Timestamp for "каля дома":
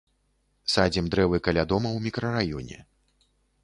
1.51-1.89